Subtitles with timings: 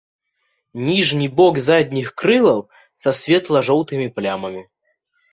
[0.85, 2.59] Ніжні бок задніх крылаў
[3.03, 4.63] са светла-жоўтымі плямамі.